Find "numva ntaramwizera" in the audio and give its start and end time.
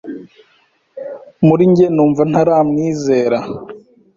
1.95-3.39